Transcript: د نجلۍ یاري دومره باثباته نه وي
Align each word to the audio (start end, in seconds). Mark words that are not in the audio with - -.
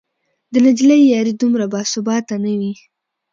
د 0.53 0.53
نجلۍ 0.65 1.01
یاري 1.13 1.33
دومره 1.41 1.65
باثباته 1.73 2.35
نه 2.43 2.53
وي 2.59 2.73